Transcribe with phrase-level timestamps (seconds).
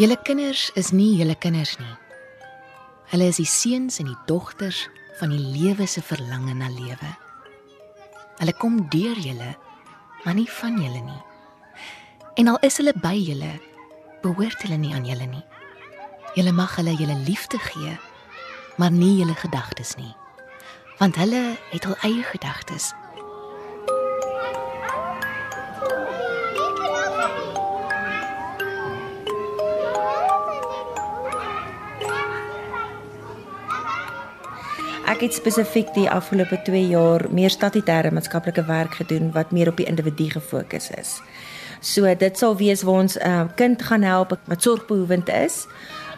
[0.00, 1.90] Julle kinders is nie julle kinders nie.
[3.10, 4.86] Hulle is die seuns en die dogters
[5.18, 7.10] van die lewe se verlange na lewe.
[8.38, 9.50] Hulle kom deur julle,
[10.24, 11.20] maar nie van julle nie.
[12.40, 13.50] En al is hulle by julle,
[14.24, 15.44] behoort hulle nie aan julle nie.
[16.38, 17.92] Julle mag hulle julle liefde gee,
[18.80, 20.14] maar nie julle gedagtes nie.
[21.02, 22.94] Want hulle het al eie gedagtes.
[35.10, 39.80] Ek het spesifiek die afgelope 2 jaar meer statutêre maatskaplike werk gedoen wat meer op
[39.80, 41.16] die individu gefokus is.
[41.82, 45.66] So dit sal wees waar ons 'n uh, kind gaan help wat sorgbehoevend is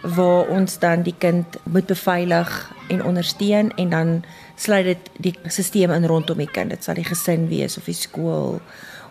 [0.02, 4.24] waar ons dan die kind moet beveilig en ondersteun en dan
[4.56, 6.70] sluit dit die stelsel in rondom die kind.
[6.70, 8.60] Dit sal die gesin wees of die skool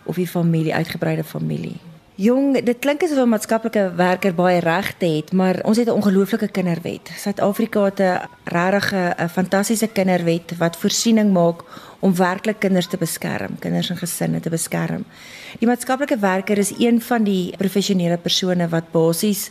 [0.04, 1.91] of die familie, uitgebreide familie.
[2.20, 6.48] Jong, dit klink asof 'n maatskaplike werker baie regte het, maar ons het 'n ongelooflike
[6.48, 7.12] kinderwet.
[7.16, 11.64] Suid-Afrika het 'n regtig 'n fantastiese kinderwet wat voorsiening maak
[12.00, 15.06] om werklik kinders te beskerm, kinders en gesinne te beskerm.
[15.60, 19.50] Die maatskaplike werker is een van die professionele persone wat basies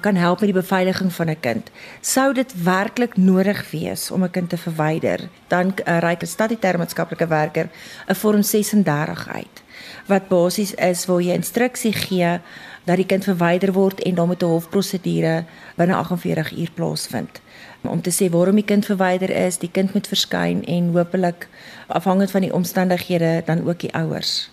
[0.00, 1.70] kan help met die beveiliging van 'n kind.
[2.00, 6.78] Sou dit werklik nodig wees om 'n kind te verwyder, dan uh, reik 'n statutêre
[6.78, 7.68] maatskaplike werker
[8.08, 9.63] 'n vorm 36 uit
[10.06, 12.38] wat basies is waar jy instruksie gee
[12.84, 15.44] dat die kind verwyder word en dan moet 'n hofprosedure
[15.76, 17.40] binne 48 uur plaasvind
[17.82, 21.48] om te sê waarom die kind verwyder is, die kind moet verskyn en hopelik
[21.86, 24.50] afhangend van die omstandighede dan ook die ouers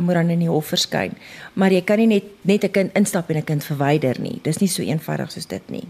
[0.00, 1.16] moet dan in die hof verskyn.
[1.58, 4.40] Maar jy kan nie net net 'n kind instap en 'n kind verwyder nie.
[4.42, 5.88] Dis nie so eenvoudig soos dit nie.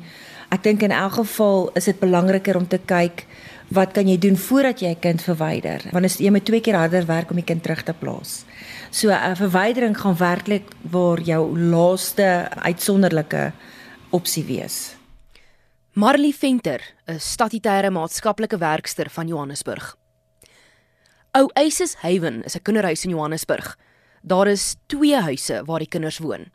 [0.51, 3.27] Ek dink in elk geval is dit belangriker om te kyk
[3.75, 5.83] wat kan jy doen voordat jy 'n kind verwyder?
[5.93, 8.45] Want as jy met twee keer harder werk om die kind terug te plaas.
[8.91, 13.53] So 'n verwydering gaan werklik waar jou laaste uitsonderlike
[14.11, 14.97] opsie wees.
[15.93, 19.97] Marley Venter, 'n statutêre maatskaplike werkster van Johannesburg.
[21.33, 23.77] Ou Aces Haven is 'n kinderhuis in Johannesburg.
[24.23, 26.51] Daar is twee huise waar die kinders woon.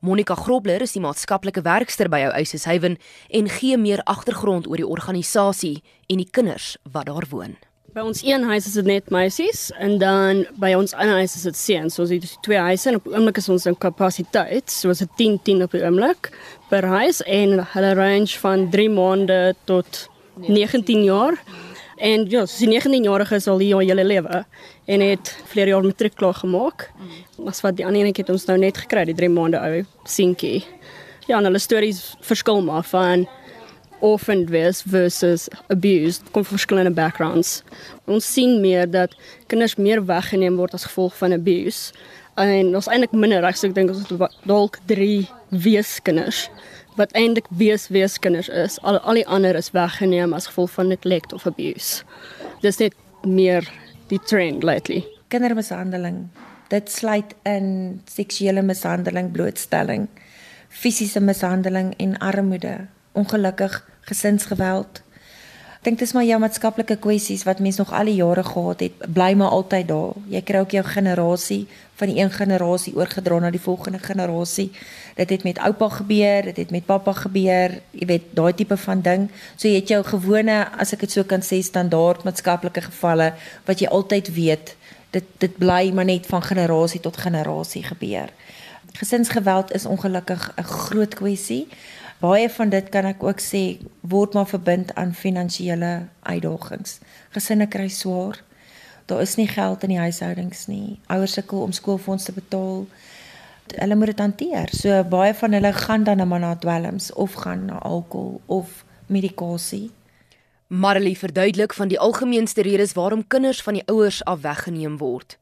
[0.00, 2.94] Monica Grobler is die maatskaplike werkster by Ou Aces Haven
[3.34, 7.56] en gee meer agtergrond oor die organisasie en die kinders wat daar woon.
[7.96, 11.48] By ons een huis is dit net meisies en dan by ons ander huis is
[11.48, 11.96] dit seuns.
[11.96, 15.02] So ons het twee huise en op die oomblik is ons in kapasiteit, so is
[15.02, 16.30] dit 10 10 op die oomblik
[16.70, 20.04] per huis en hulle range van 3 maande tot
[20.46, 21.40] 19 jaar.
[21.98, 24.44] En ja, so die 19-jarige is al hier al hele lewe
[24.86, 26.90] en het vlere jaar matriek klaar gemaak.
[27.42, 30.64] Maar wat die ander een het ons nou net gekry, die 3 maande ou seentjie.
[31.26, 33.26] Ja, en hulle stories verskil maar van
[34.00, 37.62] orphaned wees versus abused kom van verskillende backgrounds.
[38.06, 39.16] Ons sien meer dat
[39.46, 41.92] kinders meer weggeneem word as gevolg van abuse.
[42.38, 46.46] En ons eintlik minder reg, so ek dink ons het dalk 3 weeskinders
[46.98, 48.78] wat eintlik wees weeskinders is.
[48.82, 52.02] Al al die ander is weggeneem as gevolg van neglect of abuse.
[52.60, 53.66] Dis net meer
[54.10, 55.04] die trend lately.
[55.28, 56.26] Kindermishandeling.
[56.68, 60.08] Dit sluit in seksuele mishandeling, blootstelling,
[60.68, 65.02] fisiese mishandeling en armoede ongelukkig gesinsgeweld.
[65.88, 69.30] Dink dis maar jou maatskaplike kwessies wat mense nog al die jare gehad het, bly
[69.40, 70.18] maar altyd daar.
[70.28, 71.62] Jy kry ook jou generasie
[71.96, 74.66] van die een generasie oorgedra na die volgende generasie.
[75.16, 79.00] Dit het met oupa gebeur, dit het met pappa gebeur, jy weet, daai tipe van
[79.00, 79.30] ding.
[79.56, 83.32] So jy het jou gewone, as ek dit so kan sê, standaard maatskaplike gevalle
[83.64, 84.76] wat jy altyd weet,
[85.16, 88.28] dit dit bly maar net van generasie tot generasie gebeur.
[89.00, 91.64] Gesinsgeweld is ongelukkig 'n groot kwessie
[92.20, 96.98] baie van dit kan ek ook sê word maar verbind aan finansiële uitdagings.
[97.34, 98.42] Gesinne kry swaar.
[99.08, 100.98] Daar is nie geld in die huishoudings nie.
[101.06, 102.86] Ouers sukkel om skoolfondse te betaal.
[103.78, 104.72] Hulle moet dit hanteer.
[104.72, 109.90] So baie van hulle gaan dan maar na dwelms of gaan na alkohol of medikasie.
[110.68, 115.38] Marley verduidelik van die algemeenste redes waarom kinders van die ouers af weggeneem word.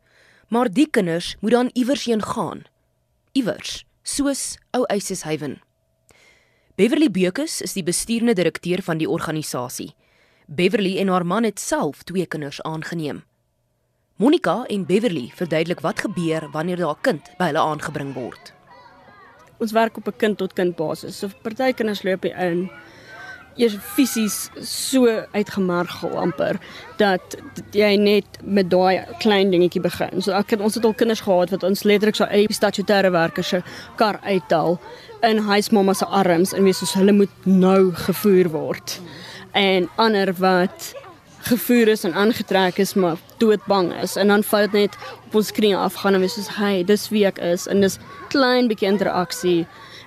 [0.48, 2.62] Maar die kinders moet dan iewers heen gaan.
[3.32, 5.65] Iewers, soos ou Eises Haven.
[6.76, 9.94] Beverly Beukes is die besturende direkteur van die organisasie.
[10.44, 13.22] Beverly en haar man het self twee kinders aangeneem.
[14.20, 18.52] Monica en Beverly verduidelik wat gebeur wanneer daar 'n kind by hulle aangebring word.
[19.58, 21.18] Ons werk op 'n kind tot kind basis.
[21.18, 22.70] So party kinders loop hier in
[23.56, 26.58] eers fisies so uitgemergel amper
[27.00, 27.36] dat
[27.76, 30.20] jy net met daai klein dingetjie begin.
[30.22, 33.54] So ek het ons het al kinders gehad wat ons letterlik so uit statutêre werkers
[33.54, 33.62] se
[33.96, 34.78] kar uithaal
[35.26, 39.00] in huismamma se arms en wees soos hulle moet nou gevoer word.
[39.56, 40.92] En ander wat
[41.46, 45.52] gevoer is en aangetrek is maar doodbang is en dan val dit net op ons
[45.52, 48.00] knie af gaan en wees soos hy dis wie ek is en dis
[48.32, 49.60] klein bietjie interaksie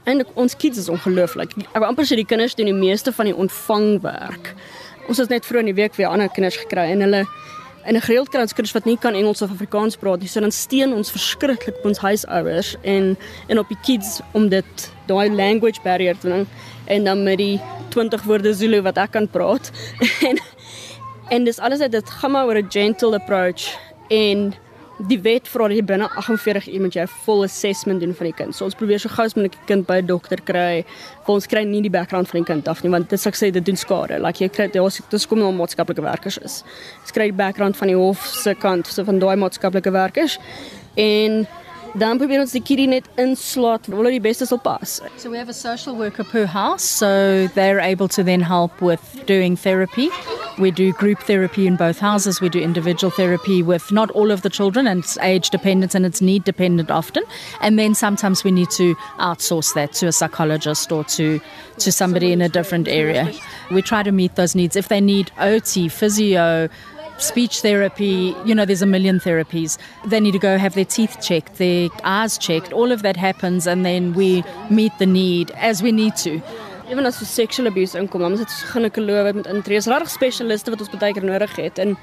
[0.04, 1.54] En ons kids is ongelooflik.
[1.74, 4.54] Ek amper sê die kinders doen die meeste van die ontvangwerk.
[5.08, 7.26] Ons het net vroeër in die week weer ander kinders gekry en hulle
[7.86, 10.28] in 'n gereeld kry ons kinders wat nie kan Engels of Afrikaans praat nie.
[10.28, 13.18] So dan steen ons verskriklik ons huisouers en
[13.48, 16.48] en op die kids om dit daai language barrier te doen
[16.86, 19.72] en dan met die 20 woorde Zulu wat ek kan praat.
[20.30, 20.40] en
[21.30, 24.54] en dis alles uit dit gaan maar oor 'n gentle approach en
[25.08, 28.26] die wet vra dat jy binne 48 uur moet jy 'n full assessment doen van
[28.26, 28.56] die kind.
[28.56, 30.84] So ons probeer so gou as moontlik die kind by 'n dokter kry.
[31.26, 33.66] Want ons kry nie die background van die kind af nie want dit sê dit
[33.66, 34.20] doen skade.
[34.20, 36.64] Like jy kry daar's dis kom nou maatskaplike werkers is.
[37.02, 40.38] Ons kry die background van die hof se kant so van daai maatskaplike werkers
[40.96, 41.48] en
[41.98, 45.00] dan probeer ons die kindie net waar hulle die beste sal pas.
[45.18, 49.02] So we have a social worker per house so they're able to then help with
[49.26, 50.10] doing therapy.
[50.60, 52.42] We do group therapy in both houses.
[52.42, 56.06] We do individual therapy with not all of the children, and it's age dependent and
[56.06, 57.24] it's need dependent often.
[57.62, 61.40] And then sometimes we need to outsource that to a psychologist or to,
[61.78, 63.32] to somebody in a different area.
[63.72, 64.76] We try to meet those needs.
[64.76, 66.68] If they need OT, physio,
[67.22, 69.78] speech therapy, you know, there's a million therapies.
[70.06, 72.74] They need to go have their teeth checked, their eyes checked.
[72.74, 76.42] All of that happens, and then we meet the need as we need to.
[76.90, 79.78] Ewen as vir sexual abuse inkom, is dit ginekoloog met intree.
[79.78, 81.94] Dis regtig spesialiste wat ons baie keer nodig het en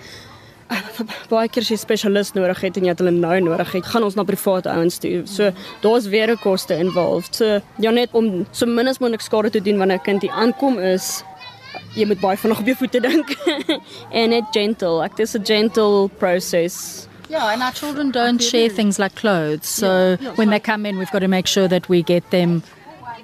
[0.70, 0.82] uh,
[1.32, 4.06] baie keer as jy spesialist nodig het en jy het hulle nou nodig het, gaan
[4.06, 5.24] ons na private ouens toe.
[5.26, 5.50] So
[5.82, 7.34] daar's weer 'n koste involved.
[7.34, 10.30] So ja net om so min as moontlik skade te doen wanneer 'n kind hier
[10.32, 11.24] aankom is
[11.94, 13.34] jy moet baie vinnig op jou voete dink
[14.20, 14.96] en net gentle.
[14.98, 17.08] Like this a gentle process.
[17.28, 19.66] Yeah, and our children don't share things like clothes.
[19.66, 22.62] So when they come in, we've got to make sure that we get them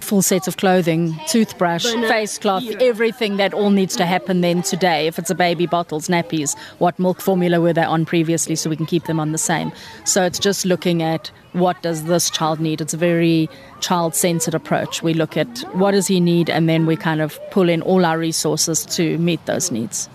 [0.02, 5.06] full sets of clothing, toothbrush, face cloth, everything that all needs to happen then today.
[5.06, 8.76] If it's a baby, bottles, nappies, what milk formula were they on previously so we
[8.76, 9.72] can keep them on the same.
[10.04, 12.80] So it's just looking at what does this child need.
[12.80, 13.48] It's a very
[13.80, 15.02] child-centered approach.
[15.02, 18.04] We look at what does he need and then we kind of pull in all
[18.04, 20.08] our resources to meet those needs.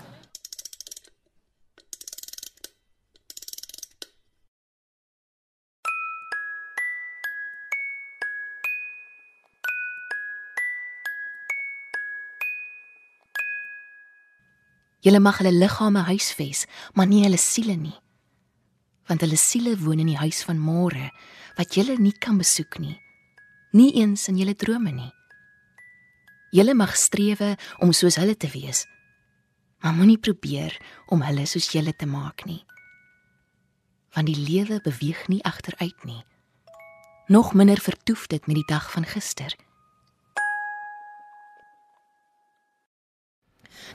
[15.08, 17.96] Julle mag hulle liggame huisves, maar nie hulle siele nie.
[19.08, 21.06] Want hulle siele woon in die huis van môre
[21.56, 22.98] wat julle nie kan besoek nie.
[23.72, 25.08] Nie eens in julle drome nie.
[26.52, 28.84] Julle mag strewe om soos hulle te wees.
[29.80, 30.76] Maar moenie probeer
[31.08, 32.60] om hulle soos julle te maak nie.
[34.12, 36.20] Want die lewe beweeg nie agteruit nie.
[37.32, 39.56] Nog minder vertoef dit met die dag van gister.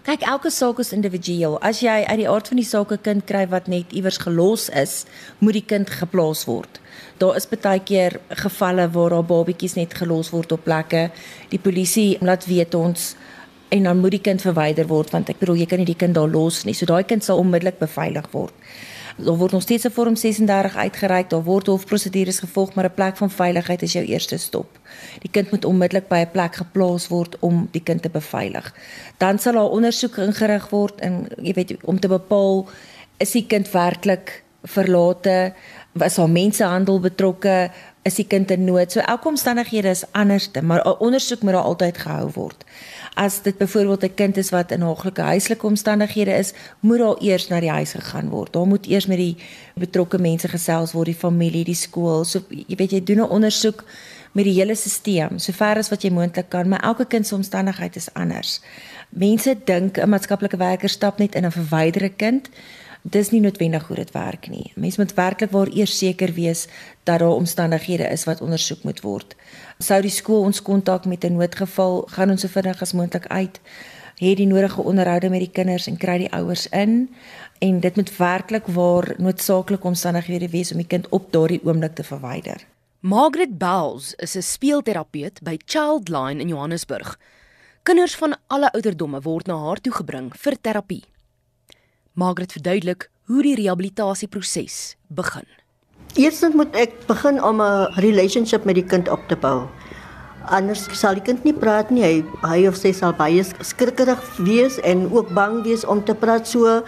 [0.02, 1.60] Kyk, elke saak is individueel.
[1.62, 4.70] As jy uit die aard van die saak 'n kind kry wat net iewers gelos
[4.70, 5.06] is,
[5.40, 6.80] moet die kind geplaas word.
[7.18, 11.12] Daar is baie keer gevalle waar daar babatjies net gelos word op plekke.
[11.50, 13.16] Die polisie laat weet ons
[13.70, 16.16] en dan moet die kind verwyder word want ek bedoel jy kan nie die kind
[16.16, 16.74] daar los nie.
[16.74, 18.54] So daai kind sal onmiddellik beveilig word.
[19.18, 23.18] Daar word nog steeds 'n vorm 36 uitgereik, daar word hofprosedures gevolg, maar 'n plek
[23.18, 24.80] van veiligheid is jou eerste stop.
[25.20, 28.76] Die kind moet onmiddellik by 'n plek geplaas word om die kind te beveilig.
[29.18, 32.68] Dan sal daar ondersoek ingerig word en jy weet om te bepaal
[33.18, 35.54] is die kind werklik verlate,
[35.92, 38.92] was daar mensenhandel betrokke, is die kind in nood.
[38.92, 42.66] So elke omstandighede is anders, maar 'n ondersoek moet daar altyd gehou word
[43.14, 47.48] as dit byvoorbeeld 'n kind is wat in haaglike huislike omstandighede is, moet daar eers
[47.48, 48.54] na die huis gegaan word.
[48.54, 49.38] Daar moet eers met die
[49.76, 52.24] betrokke mense gesels word, die familie, die skool.
[52.24, 53.84] So jy weet jy doen 'n ondersoek
[54.32, 57.96] met die hele stelsel, sover as wat jy moontlik kan, maar elke kind se omstandigheid
[57.96, 58.62] is anders.
[59.10, 62.50] Mense dink 'n maatskaplike werker stap net in 'n verwyderde kind
[63.04, 64.72] dis nie noodwendig hoe dit werk nie.
[64.76, 66.68] Mense moet werklik waar eers seker wees
[67.04, 69.36] dat daar omstandighede is wat ondersoek moet word.
[69.80, 73.60] Sou die skool ons kontak met 'n noodgeval, gaan ons so vinnig as moontlik uit,
[74.16, 77.10] het die nodige onderhoude met die kinders en kry die ouers in
[77.60, 82.04] en dit moet werklik waar noodsaaklike omstandighede wees om die kind op daardie oomblik te
[82.04, 82.66] verwyder.
[83.00, 87.20] Margaret Bowles is 'n speelterapeut by Childline in Johannesburg.
[87.84, 91.04] Kinders van alle ouderdomme word na haar toe gebring vir terapie.
[92.14, 95.48] Margaret verduidelik hoe die rehabilitasieproses begin.
[96.14, 99.66] Eerstens moet ek begin om 'n relationship met die kind op te bou.
[100.46, 102.04] Anders sal die kind nie praat nie.
[102.04, 106.48] Hy hy of sy sal baie skrikkerig wees en ook bang wees om te praat
[106.48, 106.84] so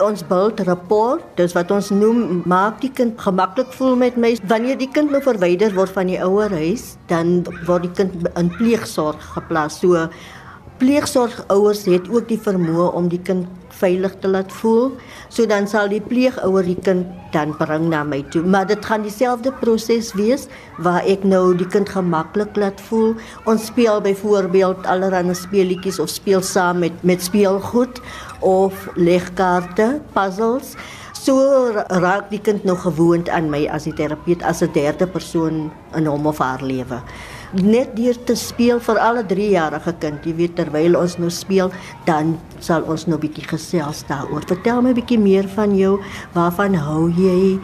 [0.00, 4.36] ons bult rapport, dis wat ons noem maak die kind gemaklik voel met my.
[4.44, 8.50] Wanneer die kind nou verwyder word van die ouer huis, dan word die kind in
[8.50, 9.80] pleegsorg geplaas.
[9.80, 10.08] So
[10.78, 14.92] Pleegsorgouers het ook die vermoë om die kind veilig te laat voel.
[15.28, 18.42] So dan sal die pleegouer die kind dan bring na my toe.
[18.42, 20.46] Maar dit gaan dieselfde proses wees
[20.78, 23.14] waar ek nou die kind gemaklik laat voel.
[23.44, 28.00] Ons speel byvoorbeeld allerlei speletjies of speel saam met met speelgoed
[28.40, 30.76] of legkaarte, puzzles.
[31.18, 31.34] So
[31.74, 36.06] raak die kind nou gewoond aan my as die terapeut as 'n derde persoon in
[36.06, 37.02] hom of haar lewe
[37.56, 41.72] net deur te speel vir alle 3-jarige kind, jy weet terwyl ons nou speel,
[42.08, 44.44] dan sal ons nou bietjie gesels daaroor.
[44.50, 45.98] Vertel my bietjie meer van jou.
[46.34, 47.58] Waarvan hou jy?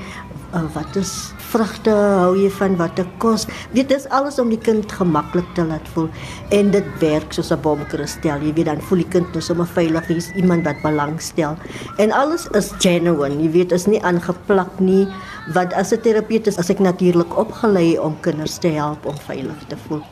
[0.54, 1.10] Uh, wat is
[1.50, 3.48] vrugte hou jy van watter kos?
[3.74, 6.06] Dit is alles om die kind gemaklik te laat voel
[6.54, 8.38] en dit werk soos 'n bomkristel.
[8.38, 11.58] Jy weet dan voel die kind nou sommer veilig, hier's iemand wat belangstel.
[11.98, 13.42] En alles is genuine.
[13.42, 15.08] Jy weet is nie aangeplak nie.
[15.54, 19.58] Want as 'n terapeut is, as ek natuurlik opgelei om kinders te help om veilig
[19.68, 20.02] te voel.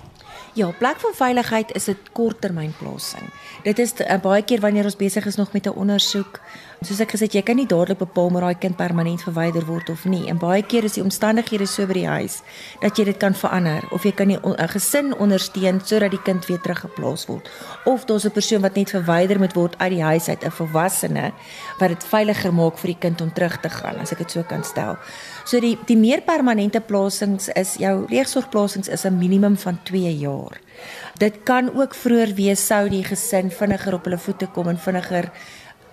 [0.55, 3.31] Ja, plek van veiligheid is 'n korttermynplossing.
[3.63, 6.41] Dit is uh, baie keer wanneer ons besig is nog met 'n ondersoek.
[6.83, 9.91] Soos ek gesê het, jy kan nie dadelik bepaal maar daai kind permanent verwyder word
[9.93, 10.25] of nie.
[10.31, 12.41] En baie keer is die omstandighede so by die huis
[12.83, 16.59] dat jy dit kan verander of jy kan 'n gesin ondersteun sodat die kind weer
[16.59, 17.49] teruggeplaas word.
[17.87, 21.33] Of daar's 'n persoon wat net verwyder moet word uit die huis uit, 'n volwassene
[21.79, 24.43] wat dit veiliger maak vir die kind om terug te gaan, as ek dit so
[24.43, 24.97] kan stel.
[25.45, 30.61] So die die meer permanente plasings is jou pleegsorgplasings is 'n minimum van 2 jaar.
[31.19, 35.31] Dit kan ook vroeër wees sou die gesin vinniger op hulle voete kom en vinniger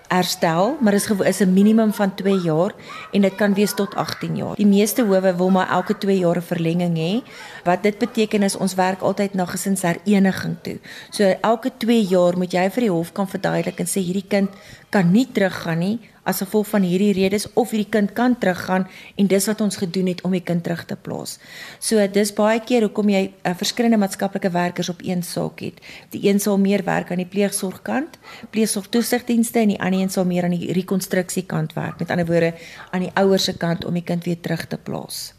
[0.09, 2.73] herstel, maar is is 'n minimum van 2 jaar
[3.11, 4.55] en dit kan wees tot 18 jaar.
[4.55, 7.23] Die meeste howe wil maar elke 2 jaar 'n verlenging hê.
[7.63, 10.79] Wat dit beteken is ons werk altyd na gesinshereniging toe.
[11.09, 14.49] So elke 2 jaar moet jy vir die hof kan verduidelik en sê hierdie kind
[14.89, 15.97] kan nie teruggaan nie
[16.29, 18.85] as gevolg van hierdie redes of hierdie kind kan teruggaan
[19.17, 21.37] en dis wat ons gedoen het om die kind terug te plaas.
[21.79, 25.81] So dis baie keer hoekom jy uh, verskillende maatskaplike werkers op een saak het.
[26.13, 28.19] Die een sal meer werk aan die pleegsorgkant,
[28.53, 31.97] pleegsorgtoesigdienste en die ander een sal meer aan die rekonstruksiekant werk.
[31.99, 32.53] Met ander woorde
[32.91, 35.33] aan die ouers se kant om die kind weer terug te plaas.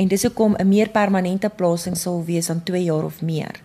[0.00, 3.60] En dis hoekom 'n meer permanente plasing sal wees aan 2 jaar of meer.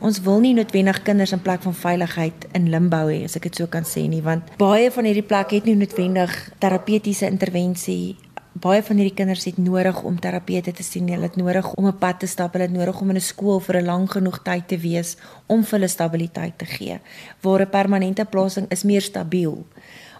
[0.00, 3.56] Ons wil nie noodwendig kinders in plek van veiligheid in limbo hê, as ek dit
[3.60, 8.16] so kan sê nie, want baie van hierdie plekke het nie noodwendig terapeutiese intervensie.
[8.54, 11.08] Baie van hierdie kinders het nodig om terapeute te sien.
[11.10, 12.52] Hulle het nodig om 'n pad te stap.
[12.52, 15.64] Hulle het nodig om in 'n skool vir 'n lang genoeg tyd te wees om
[15.64, 17.00] vir hulle stabiliteit te gee.
[17.42, 19.66] Waar 'n permanente plasing is meer stabiel.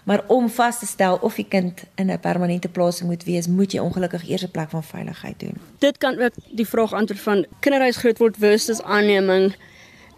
[0.04, 3.73] Maar om vas te stel of die kind in 'n permanente plasing moet wees, moet
[3.73, 5.56] jy ongelukkig eers 'n plek van veiligheid doen.
[5.78, 9.56] Dit kan ook die vraag antwoord van kinderhuis groot word versus aanneming.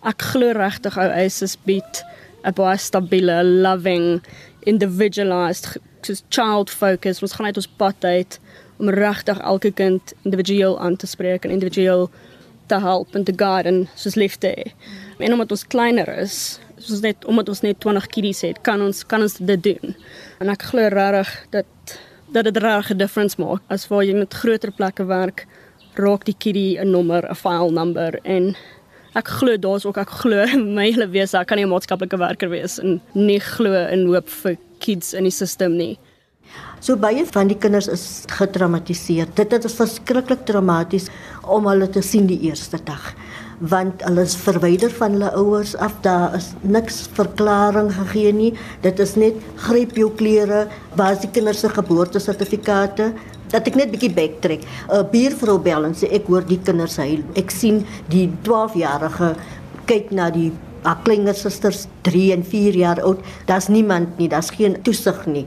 [0.02, 2.05] Ek glo regtig ou eises bied
[2.45, 4.23] 'n baie stabiele, loving,
[4.61, 7.23] individualized, just child focused.
[7.23, 8.40] Ons gaan uit ons pad uit
[8.76, 12.11] om regtig elke kind individueel aan te spreek en individueel
[12.66, 14.66] te help en te guide en soos liefde.
[15.19, 19.04] En omdat ons kleiner is, soos net omdat ons net 20 kiddies het, kan ons
[19.09, 19.95] kan ons dit doen.
[20.40, 21.99] En ek glo regtig dat
[22.35, 25.47] dat dit regtig 'n difference maak as waar jy met groter plekke werk,
[25.95, 28.56] raak die kiddie 'n nommer, 'n file number en
[29.14, 32.50] ek glo daar's ook ek glo my hele wese ek kan nie 'n maatskaplike werker
[32.50, 35.99] wees en nie glo in hoop vir kids in die stelsel nie.
[36.80, 39.26] So baie van die kinders is getraumatiseer.
[39.35, 41.09] Dit is verskriklik traumaties
[41.42, 43.14] om hulle te sien die eerste dag
[43.58, 45.94] want hulle is verwyder van hulle ouers af.
[46.04, 48.52] Daar is niks verklaring gegee nie.
[48.84, 53.12] Dit is net gryp jou klere waar die kinders se geboortesertifikate.
[53.52, 54.66] Dat ek net bietjie backtrack.
[54.90, 57.22] 'n buurvrou bel en sê ek hoor die kinders huil.
[57.36, 59.36] Ek sien die 12-jarige
[59.86, 63.18] kyk na die haar kleiner susters 3 en 4 jaar oud.
[63.46, 65.46] Daar's niemand nie daar's geen toesig nie.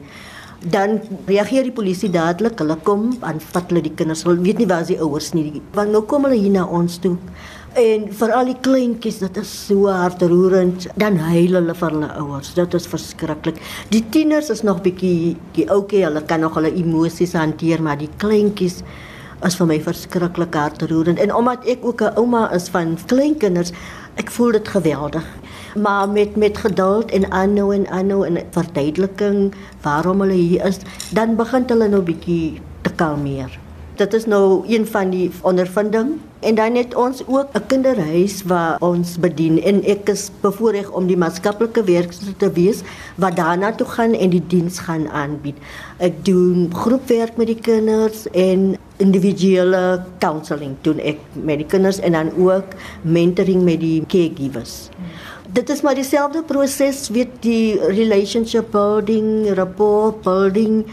[0.59, 2.59] Dan reageer die polisie dadelik.
[2.59, 4.23] Hulle kom en vat hulle die kinders.
[4.23, 5.61] Hulle weet nie waar is die ouers nie.
[5.73, 7.17] Want nou kom hulle hier na ons toe
[7.77, 10.88] En vir al die kleintjies, dit is so hartroerend.
[10.97, 12.53] Dan huil hulle vir hulle ouers.
[12.57, 13.59] Dit is verskriklik.
[13.93, 18.09] Die tieners is nog bietjie die ouetjie, hulle kan nog hulle emosies hanteer, maar die
[18.17, 18.81] kleintjies
[19.45, 21.21] is vir my verskriklik hartroerend.
[21.21, 23.71] En omdat ek ook 'n ouma is van kleinkinders,
[24.17, 25.25] ek voel dit geweldig.
[25.75, 30.79] Maar met met geduld en aanhou en aanhou en verduideliking waarom hulle hier is,
[31.13, 33.68] dan begin hulle nou bietjie te kalmeer
[34.00, 38.79] dit is nou een van die ondervinding en dan het ons ook 'n kinderhuis waar
[38.79, 42.79] ons bedien en ek is bevoorreg om die maatskaplike werker te wees
[43.15, 45.58] wat daarna toe gaan en die diens gaan aanbied.
[45.98, 52.12] Ek doen groepwerk met die kinders en individuele counselling doen ek met die kinders en
[52.12, 52.65] dan ook
[53.01, 54.89] mentoring met die caregivers.
[55.51, 60.86] Dit is maar dieselfde proses weet die relationship building, rapport building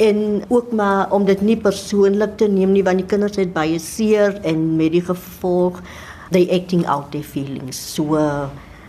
[0.00, 3.78] en ook maar om dit nie persoonlik te neem nie want die kinders het baie
[3.78, 5.82] seer en met die gevolg
[6.32, 8.18] they acting out their feelings so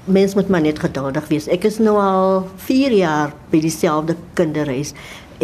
[0.10, 1.46] Mens moet maar net geduldig wees.
[1.54, 4.96] Ek is nou al 4 jaar by dieselfde kinderhuis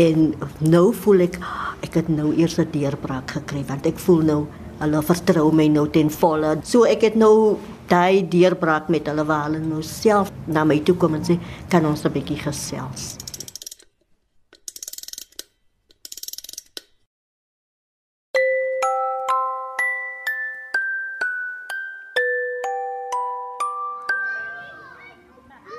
[0.01, 0.31] en
[0.65, 1.37] nou voel ek
[1.85, 4.39] ek het nou eers 'n deurbraak gekry want ek voel nou
[4.79, 6.57] hulle vertrou my nou ten volle.
[6.63, 7.57] So ek het nou
[7.87, 11.37] daai deurbraak met hulle waar hulle nou self na my toe kom en sê
[11.69, 13.26] kan ons 'n bietjie gesels.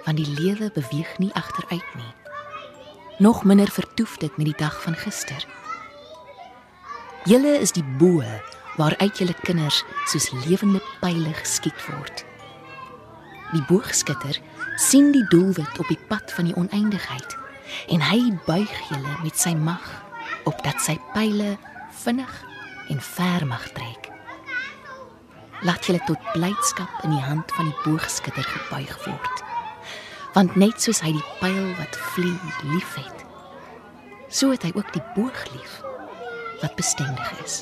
[0.09, 2.13] Want die lewe beweeg nie agteruit nie.
[3.19, 5.45] Nog minder vertoef dit met die dag van gister.
[7.29, 8.39] Julle is die boë
[8.79, 12.23] waaruit julle kinders soos lewende pile geskiet word.
[13.53, 14.39] Die boogskutter
[14.81, 17.37] sien die doelwit op die pad van die oneindigheid
[17.93, 19.85] en hy buig julle met sy mag
[20.49, 21.59] opdat sy pile
[22.05, 22.33] vinnig
[22.89, 24.09] en ver mag trek.
[25.69, 29.48] Laat julle tot blydskap in die hand van die boogskutter gebuig word.
[30.39, 33.25] Want net soos hy die pyl wat vlieg liefhet,
[34.31, 35.81] so het hy ook die boog lief
[36.61, 37.57] wat bestendig is.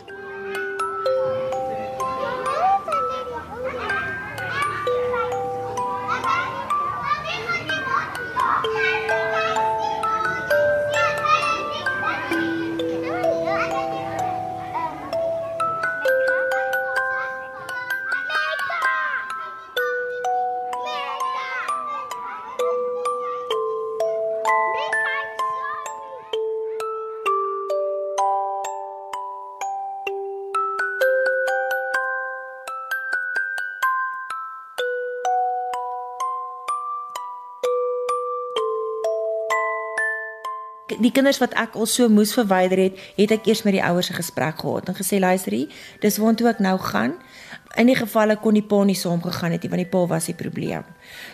[40.86, 44.10] Die kinders wat ek al so moes verwyder het, het ek eers met die ouers
[44.10, 45.68] 'n gesprek gehad en gesê luisterie,
[46.00, 47.14] dis waartoe ek nou gaan.
[47.76, 50.26] In die gevalle kon die pa nie saam gegaan het nie want die pa was
[50.26, 50.84] die probleem.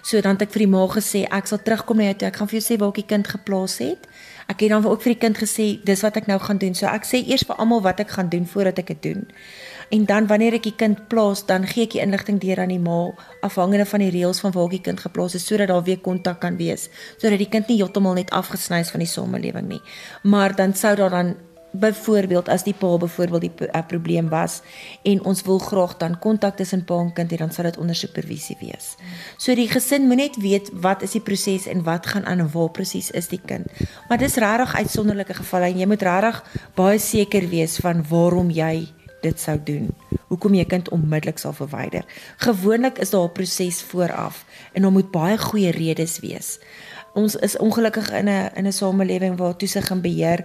[0.03, 2.29] So dan het ek vir die ma gesê ek sal terugkom na jou toe.
[2.29, 4.09] Ek gaan vir jou sê waar ek die kind geplaas het.
[4.49, 6.75] Ek het dan ook vir die kind gesê dis wat ek nou gaan doen.
[6.75, 9.29] So ek sê eers vir almal wat ek gaan doen voordat ek dit doen.
[9.93, 12.81] En dan wanneer ek die kind plaas, dan gee ek die inligting deur aan die
[12.81, 13.11] ma
[13.45, 16.57] afhangende van die reëls van waar die kind geplaas is sodat daar weer kontak kan
[16.57, 16.87] wees,
[17.21, 19.83] sodat die kind nie heeltemal net afgesny is van die samelewing nie.
[20.25, 21.35] Maar dan sou daar dan
[21.73, 24.61] byvoorbeeld as die pa byvoorbeeld die 'n probleem was
[25.03, 27.95] en ons wil graag dan kontak tussen pa en kind hê, dan sal dit onder
[27.97, 28.97] supervisie wees.
[29.37, 32.53] So die gesin moet net weet wat is die proses en wat gaan aan en
[32.53, 33.67] waar presies is die kind.
[34.09, 38.89] Maar dis regtig uitsonderlike gevalle en jy moet regtig baie seker wees van waarom jy
[39.23, 39.91] dit sou doen.
[40.29, 42.05] Hoekom jy kind onmiddellik sal verwyder.
[42.37, 46.59] Gewoonlik is daar 'n proses vooraf en daar moet baie goeie redes wees.
[47.15, 50.45] Ons is ongelukkig in 'n in 'n samelewing waar toesig en beheer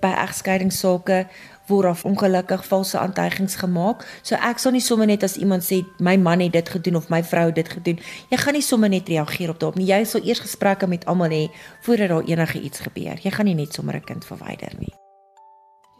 [0.00, 1.26] by egskeidingssake
[1.66, 4.04] word of ongelukkig valse aantuigings gemaak.
[4.22, 7.08] So ek sal nie sommer net as iemand sê my man het dit gedoen of
[7.10, 7.98] my vrou het dit gedoen.
[8.30, 9.88] Jy gaan nie sommer net reageer op daarop nie.
[9.90, 11.48] Jy sal eers gesprekke met almal hê
[11.86, 13.18] voordat daar enige iets gebeur.
[13.22, 14.94] Jy gaan nie net sommer 'n kind verwyder nie.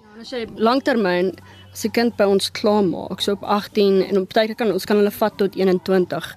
[0.02, 1.34] Ja, as jy lanktermyn
[1.84, 5.10] 'n kind by ons klaarmaak, so op 18 en op tyd kan ons kan hulle
[5.10, 6.36] vat tot 21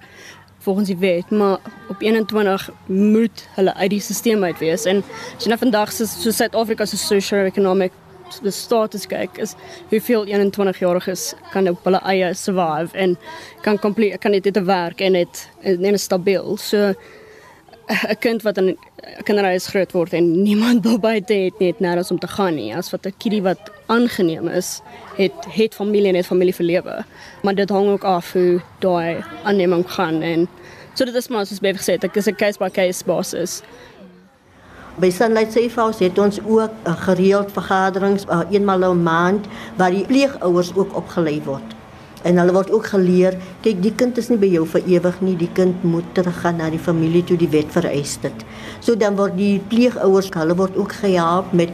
[0.58, 5.02] volgens die wet, maar op 21 moet hulle uit die stelsel uit wees en
[5.36, 7.92] as jy nou vandag so so Suid-Afrika se socio-economic
[8.42, 9.54] the status kyk is
[9.90, 13.16] hoeveel 21 jariges kan op hulle eie survive en
[13.64, 16.56] kan kompleet kan dit te werk en dit en stabiel.
[16.56, 16.94] So
[17.90, 18.78] 'n kind wat in
[19.18, 22.76] 'n kinderhuis groot word en niemand daarbuiten het net nêrens om te gaan nie.
[22.76, 24.80] As wat 'n kindie wat aangeneem is,
[25.16, 27.04] het het familie en het familie vir lewe.
[27.42, 30.48] Maar dit hang ook af hoe daai aanneming gaan en
[30.94, 33.62] so dit is maar soos baie gesê, dit is 'n case by case basis.
[34.98, 39.46] By Sunlight Safe House het ons ook 'n gereeld vergaderings uh, eenmal 'n maand
[39.76, 41.79] waar die pleegouers ook opgelei word.
[42.22, 45.36] En hulle word ook geleer, kyk die kind is nie by jou vir ewig nie,
[45.40, 47.38] die kind moet teruggaan na die familie toe.
[47.40, 48.44] Die wet vereis dit.
[48.80, 51.72] So dan word die pleegouers, hulle word ook gehelp met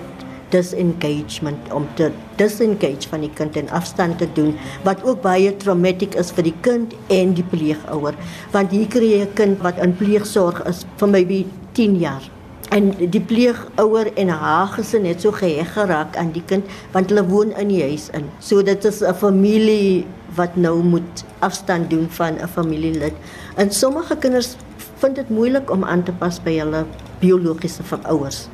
[0.54, 4.52] disengagement om te disengage van die kind en afstand te doen
[4.86, 8.14] wat ook baie traumatic is vir die kind en die pleegouer.
[8.54, 12.35] Want hier kry jy 'n kind wat in pleegsorg is vir maybe 10 jaar
[12.70, 17.26] en die pleegouer en haar gesin het so geheg geraak aan die kind want hulle
[17.26, 22.06] woon in die huis in so dit is 'n familie wat nou moet afstand doen
[22.10, 23.14] van 'n familielid.
[23.54, 24.56] En sommige kinders
[24.96, 26.84] vind dit moeilik om aan te pas by hulle
[27.18, 28.48] biologiese ouers.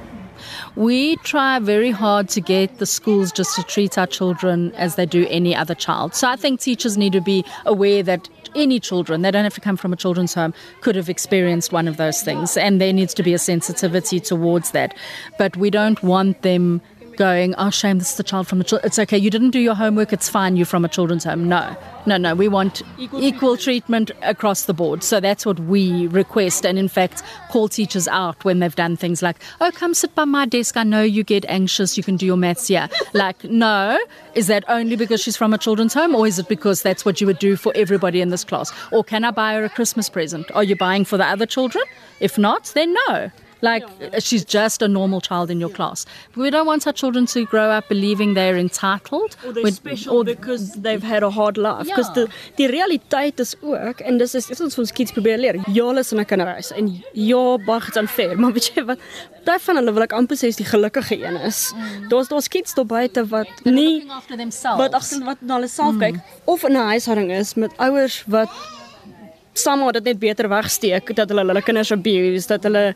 [0.77, 5.07] We try very hard to get the schools just to treat our children as they
[5.07, 6.15] do any other child.
[6.15, 9.61] So I think teachers need to be aware that any children, they don't have to
[9.61, 12.57] come from a children's home, could have experienced one of those things.
[12.57, 14.97] And there needs to be a sensitivity towards that.
[15.39, 16.81] But we don't want them
[17.17, 18.83] going, oh, shame, this is the child from a child.
[18.85, 21.49] It's okay, you didn't do your homework, it's fine, you're from a children's home.
[21.49, 24.09] No, no, no, we want equal, equal treatment.
[24.09, 25.03] treatment across the board.
[25.03, 26.65] So that's what we request.
[26.67, 30.25] And in fact, call teachers out when they've done things like, oh, come sit by
[30.25, 30.77] my desk.
[30.77, 32.89] I know you get anxious, you can do your maths here.
[33.13, 33.99] like, no,
[34.35, 37.21] is that only because she's from a children's home, or is it because that's what
[37.21, 38.73] you would do for everybody in this class?
[38.91, 40.51] Or can I buy her a Christmas present?
[40.55, 41.85] Are you buying for the other children?
[42.21, 43.31] If not, then no.
[43.63, 43.85] Like
[44.19, 46.05] she's just a normal child in your class.
[46.35, 50.25] We don't want our children to grow up believing they're entitled or they're special or,
[50.25, 51.87] because they've had a hard life.
[51.87, 52.25] Because ja.
[52.25, 55.61] die die realiteit is ook en dis is ons ons kids probeer leer.
[55.69, 58.99] Ja, hulle is in 'n kinderhuis en ja, baie is unfair, maar weet jy wat?
[59.45, 61.73] Daai van hulle wil ek amper sê is die gelukkige een is.
[61.73, 62.09] Mm.
[62.09, 66.01] Daar's daar's kids daar buite wat nie wat agter wat na hulle self mm.
[66.01, 68.51] kyk of in 'n huishouding is met ouers wat
[69.53, 72.95] somehow dit net beter wegsteek dat hulle hulle kinders abuse, dat hulle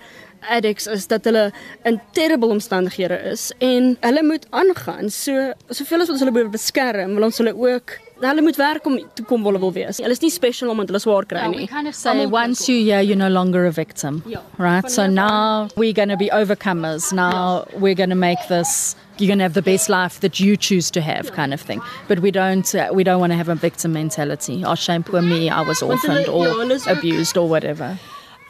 [0.52, 1.50] addicts is dat hulle
[1.88, 5.10] in terrible omstandighede is en hulle moet aangaan.
[5.10, 8.98] So soveel as wat ons hulle beskerm, wil ons hulle ook hulle moet werk om
[9.14, 10.00] te kom hulle wil wees.
[10.02, 11.66] Hulle is nie special omdat hulle swaar kry nie.
[11.66, 14.22] Yeah, we kind of say once you yeah you're no longer a victim.
[14.26, 14.40] Yeah.
[14.58, 14.90] Right?
[14.90, 17.12] So now we're going to be overcomers.
[17.12, 17.78] Now yeah.
[17.78, 20.90] we're going to make this you're going to have the best life that you choose
[20.90, 23.54] to have kind of thing but we don't uh, we don't want to have a
[23.54, 26.46] victim mentality oh shame poor me i was orphaned or
[26.86, 27.96] abused or whatever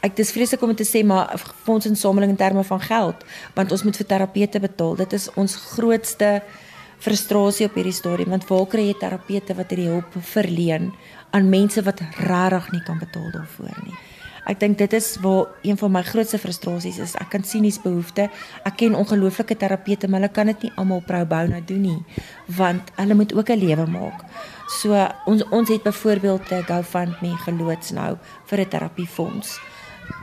[0.07, 1.33] ek dis vreeslik om te sê maar
[1.67, 3.25] fondsinsameling in terme van geld
[3.57, 4.97] want ons moet vir terapeute betaal.
[5.03, 6.41] Dit is ons grootste
[6.99, 10.93] frustrasie op hierdie stadium want waar kry jy terapeute wat hierdie hulp verleen
[11.31, 13.97] aan mense wat regtig nie kan betaal daarvoor nie.
[14.47, 17.17] Ek dink dit is waar een van my grootste frustrasies is.
[17.19, 18.31] Ek kan sien hier's behoeftes.
[18.63, 22.23] Ek ken ongelooflike terapeute, maar hulle kan dit nie almal pro bono doen nie
[22.55, 24.23] want hulle moet ook 'n lewe maak.
[24.69, 24.95] So
[25.27, 29.59] ons ons het byvoorbeeld 'n GoFundMe geloods nou vir 'n terapiefonds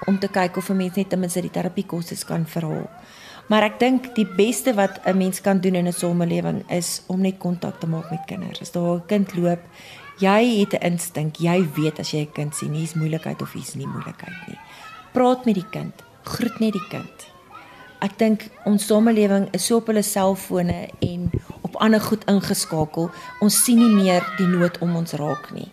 [0.08, 2.90] om te kyk of 'n mens net ten minste die terapiekoste kan verhaal.
[3.52, 7.22] Maar ek dink die beste wat 'n mens kan doen in 'n samelewing is om
[7.22, 8.62] net kontak te maak met kinders.
[8.62, 9.60] As daar 'n kind loop,
[10.18, 13.76] jy het 'n instink, jy weet as jy 'n kind sien, hier's moeilikheid of hier's
[13.76, 14.60] nie moeilikheid nie.
[15.12, 17.32] Praat met die kind, groet net die kind.
[18.00, 23.12] Ek dink ons samelewing is so op hulle selfone en op ander goed ingeskakel.
[23.40, 25.72] Ons sien nie meer die nood om ons raak nie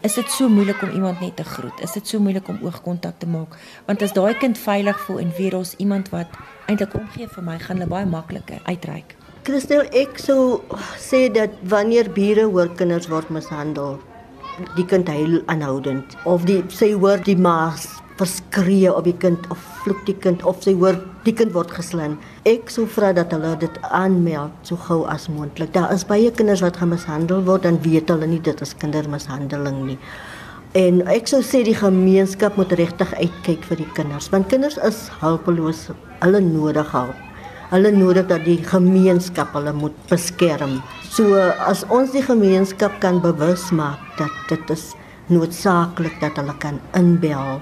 [0.00, 1.80] is dit so moeilik om iemand net te groet.
[1.82, 3.56] Is dit so moeilik om oogkontak te maak?
[3.86, 7.58] Want as daai kind veilig voel en weer ons iemand wat eintlik omgee vir my,
[7.58, 9.16] gaan hulle baie makliker uitreik.
[9.48, 10.60] Christel, ek sou
[11.00, 13.96] sê dat wanneer bure hoor kinders word mishandel,
[14.76, 19.60] die kind huil aanhoudend of die sê hoor die maas verskree op die kind of
[19.82, 22.16] vloek die kind of sy hoor die kind word geslaan.
[22.48, 25.72] Ek sou vra dat hulle dit aanmeld so gou as moontlik.
[25.76, 29.98] Daar is baie kinders wat gemishandel word en weet hulle nie dit is kindermishandeling nie.
[30.78, 35.06] En ek sou sê die gemeenskap moet regtig uitkyk vir die kinders want kinders is
[35.22, 35.88] hulpeloos.
[36.20, 37.24] Hulle nodig hulp.
[37.68, 40.78] Hulle nodig dat die gemeenskap hulle moet beskerm.
[41.08, 41.36] So
[41.68, 44.90] as ons die gemeenskap kan bewus maak dat dit is
[45.28, 47.60] noodsaaklik dat hulle kan inbel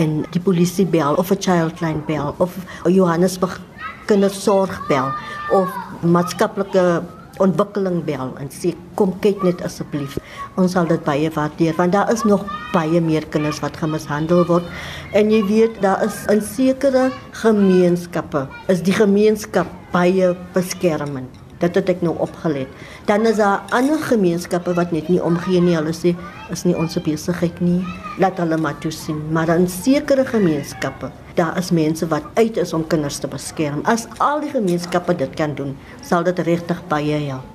[0.00, 3.60] en die polisie bel of 'n childline bel of Johannesburg
[4.06, 5.12] kindersorg bel
[5.50, 5.68] of
[6.00, 7.02] maatskaplike
[7.42, 10.18] ontwikkeling bel en sê kom kyk net asseblief.
[10.56, 14.64] Ons sal dit baie waardeer want daar is nog baie meer kinders wat gemishandel word
[15.12, 17.10] en jy weet daar is in sekere
[17.42, 22.68] gemeenskappe is die gemeenskap baie beskermend dit het ek nou opgelet.
[23.08, 25.76] Dan is daar ander gemeenskappe wat net nie omgee nie.
[25.76, 26.14] Hulle sê
[26.54, 27.80] is nie ons besigheid nie.
[28.22, 29.20] Laat hulle maar toe sien.
[29.32, 33.82] Maar dan sekere gemeenskappe, daar is mense wat uit is om kinders te beskerm.
[33.84, 37.53] As al die gemeenskappe dit kan doen, sal dit regtig baie help.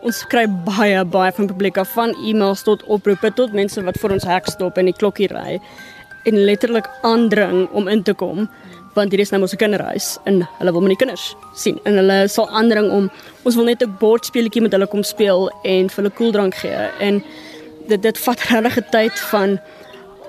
[0.00, 4.14] Ons kry baie baie van publiek af van e-mails tot oproepe tot mense wat vir
[4.14, 5.58] ons hek stop en die klokkie ry
[6.28, 8.46] en letterlik aandring om in te kom
[8.96, 12.28] want hier is nou mos 'n kinderhuis en hulle wil my kinders sien en hulle
[12.28, 13.10] sal aandring om
[13.44, 17.22] ons wil net 'n bordspeletjie met hulle kom speel en vir hulle koeldrank gee en
[17.88, 19.60] dit dit vat regtig 'n tyd van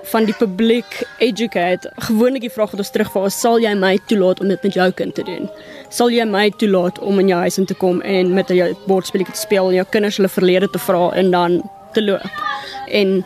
[0.04, 1.92] van die publiek educate.
[1.96, 4.90] Gewoonlik die vraag wat ons terugval is, sal jy my toelaat om dit met jou
[4.90, 5.50] kind te doen?
[5.92, 9.34] Sal jy my toelaat om in jou huis in te kom en met jou bordspelletjie
[9.36, 11.58] te speel en jou kinders hulle verlede te vra en dan
[11.92, 12.38] te loop?
[12.88, 13.18] En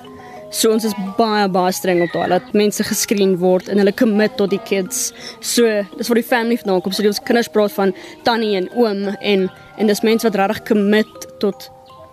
[0.50, 4.34] so ons is baie baie streng op daai dat mense geskreen word en hulle commit
[4.40, 5.12] tot die kids.
[5.38, 6.96] So, dis vir die family vandaan kom.
[6.96, 7.94] So die ons kinders praat van
[8.26, 11.68] tannie en oom en en dis mense wat regtig commit tot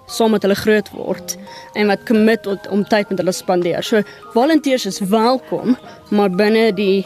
[0.06, 1.38] saam met hulle groot word
[1.80, 3.82] en wat commit tot om tyd met hulle spandeer.
[3.82, 4.06] So
[4.38, 5.80] volunteers is welkom,
[6.14, 7.02] maar binne die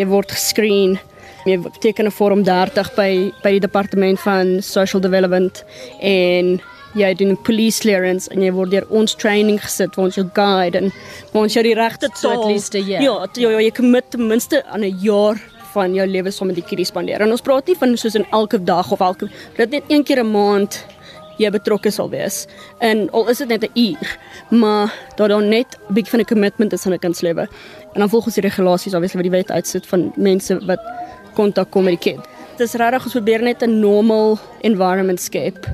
[0.00, 0.96] jy word geskreen.
[1.44, 5.64] Jy teken 'n vorm 30 by by die departement van social development
[6.00, 6.60] en
[6.94, 10.26] jy doen 'n police clearance en jy word deur ons training gesit waar ons jou
[10.32, 10.92] guide en
[11.32, 13.02] waar ons jou die regte So at taal least a year.
[13.02, 15.40] Ja, t- jy, jy commit ten minste aan 'n jaar
[15.72, 17.20] van jou lewe saam met die kiddies spandeer.
[17.20, 20.18] En ons praat nie van soos in elke dag of elke dit net een keer
[20.24, 20.84] 'n maand
[21.38, 22.46] jy betrokke sal wees.
[22.84, 24.18] En al is dit net 'n uur,
[24.50, 27.48] maar dat daar net 'n bietjie van 'n commitment is aan 'n kind se lewe.
[27.94, 30.80] En dan volgens die regulasies obviously wat die wet uitsit van mense wat
[31.34, 32.26] kontak kom met die kind.
[32.56, 35.66] Dit is regtig ons probeer net 'n normal environment skep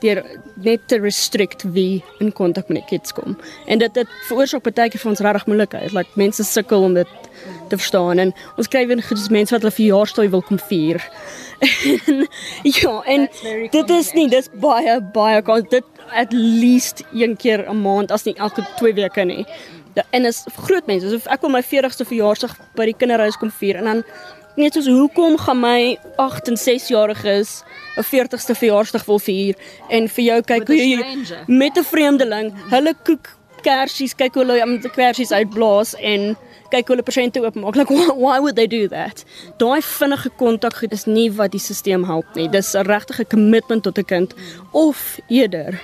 [0.00, 0.22] deur
[0.62, 3.36] net te restrict wie in kontak met die kids kom.
[3.66, 5.92] En dit dit veroorsaak baie keer vir ons regtig moeilikheid.
[5.92, 7.06] Like mense sukkel om dit
[7.68, 11.02] te verstaan en ons kry weer goed mense wat hulle verjaarsdag wil kom vier.
[12.08, 12.26] en
[12.62, 13.28] ja, en
[13.72, 18.24] dit is nie dis baie baie kans dit at least een keer 'n maand as
[18.24, 19.46] nie elke 2 weke nie.
[20.10, 21.08] En is groot mense.
[21.08, 24.04] So ek wil my 40ste verjaarsdag by die kinderhuis kom vier en dan
[24.58, 25.80] net soos hoekom gaan my
[26.18, 27.62] 8 en 6 jariges
[27.96, 29.54] 'n 40ste verjaarsdag wil vier
[29.88, 30.98] en vir jou kyk hoe jy
[31.46, 36.36] met 'n vreemdeling, hulle koek kersies, kyk hoe hulle met die kersies uitblaas en
[36.70, 37.76] kyk hoe hulle persente oopmaak.
[37.76, 39.24] Like why, why would they do that?
[39.58, 42.48] Daai vinnige kontak goed is nie wat die stelsel help nie.
[42.48, 44.34] Dis 'n regtige commitment tot 'n kind
[44.72, 45.80] of eerder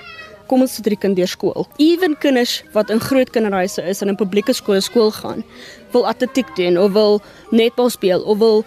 [0.49, 1.67] kom ons sit die kind deur skool.
[1.81, 5.43] Ewen kinders wat in groot kinderhuise is en in publieke skole skool gaan,
[5.93, 8.65] wil atletiek doen of wil netbal speel of wil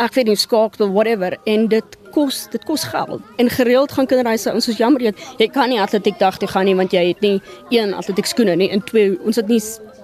[0.00, 3.20] ek weet nie skaakspel whatever en dit kos dit kos geld.
[3.40, 6.68] En gereeld gaan kinderhuise ons is jammer jy jy kan nie atletiek dag toe gaan
[6.68, 9.60] nie want jy het nie een atletiek skoene nie en twee ons het nie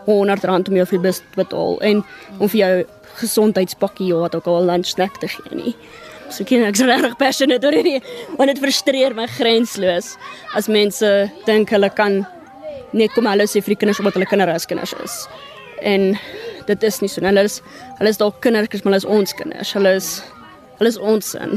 [0.08, 2.04] R100 om jou vir bus betaal en
[2.38, 2.74] om vir jou
[3.18, 5.74] gesondheidspakkie of wat ook al lunch snack te gee nie.
[6.30, 8.00] So ken ek's regtig passionate oor hierdie
[8.36, 10.14] want dit frustreer my grensloos
[10.58, 11.12] as mense
[11.46, 12.20] dink hulle kan
[12.92, 15.20] net kom hallo sê vir die kinders omdat hulle kinderhuiskinders is.
[15.82, 16.10] En
[16.68, 17.24] dit is nie so.
[17.24, 17.60] Hulle is
[17.98, 19.72] hulle is dalk kindertjies, maar hulle is ons kinders.
[19.76, 20.10] Hulle is
[20.78, 21.56] hulle is ons sin.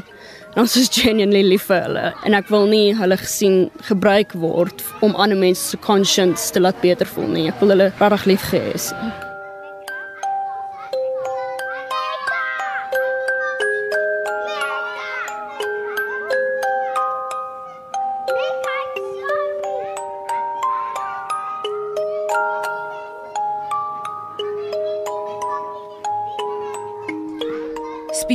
[0.51, 4.83] En ons is genuinely lief vir hulle en ek wil nie hulle gesien gebruik word
[5.05, 7.49] om ander mense se conscience te laat beter voel nie.
[7.51, 8.65] Ek wil hulle regtig lief hê.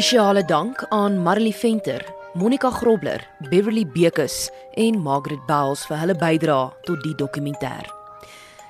[0.06, 6.68] Spesiale dank aan Marley Venter, Monica Grobler, Beverly Bekus en Margaret Bowles vir hulle bydrae
[6.86, 7.90] tot die dokumentêr.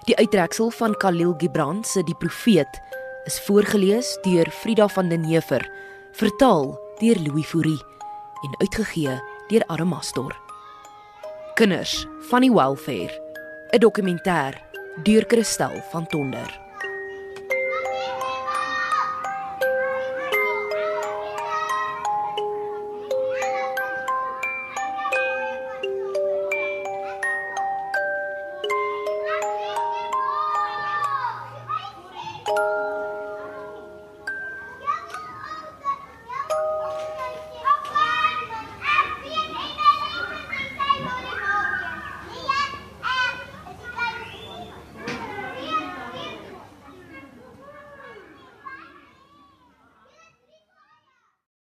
[0.09, 2.81] Die uittreksel van Khalil Gibran se Die Profeet
[3.29, 5.61] is voorgeles deur Frida van den Heever,
[6.17, 6.73] vertaal
[7.05, 7.83] deur Louis Fourie
[8.49, 9.21] en uitgegee
[9.53, 10.33] deur Aramastor.
[11.61, 13.13] Kinders van die Welfare,
[13.75, 14.57] 'n dokumentêr
[15.05, 16.66] deur Christel van Tonder.